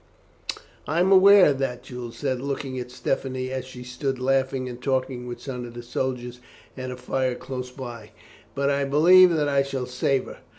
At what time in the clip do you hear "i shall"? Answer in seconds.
9.47-9.85